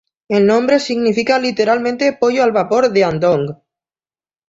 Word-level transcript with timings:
El 0.29 0.47
nombre 0.47 0.79
significa 0.79 1.37
literalmente 1.37 2.11
"pollo 2.19 2.41
al 2.43 2.51
vapor 2.51 2.89
de 2.91 3.03
Andong. 3.03 3.51